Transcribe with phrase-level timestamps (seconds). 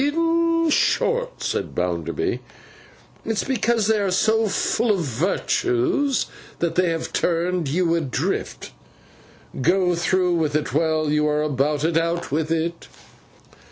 [0.03, 1.75] 'In short,' said Mr.
[1.75, 2.39] Bounderby,
[3.23, 6.25] 'it's because they are so full of virtues
[6.57, 8.71] that they have turned you adrift.
[9.61, 11.97] Go through with it while you are about it.
[11.97, 12.87] Out with it.